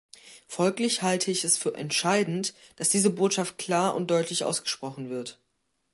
[0.47, 5.37] Folglich halte ich es für entscheidend, dass diese Botschaft klar und deutlich ausgesprochen wird.